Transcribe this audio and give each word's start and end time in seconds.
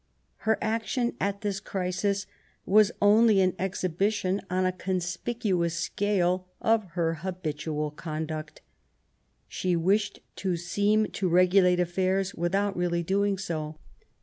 Her 0.49 0.57
action 0.63 1.15
at 1.21 1.41
this 1.41 1.59
crisis 1.59 2.25
was 2.65 2.91
only 3.03 3.39
an 3.39 3.53
exhibition 3.59 4.41
on 4.49 4.65
a 4.65 4.71
conspicuous 4.71 5.75
scale 5.75 6.47
of 6.59 6.83
her 6.93 7.19
habitual 7.21 7.91
conduct. 7.91 8.61
She 9.47 9.75
wished 9.75 10.21
to 10.37 10.57
seem 10.57 11.05
to 11.11 11.29
regulate 11.29 11.79
affairs 11.79 12.33
without 12.33 12.75
really 12.75 13.03
doing 13.03 13.37
so. 13.37 13.75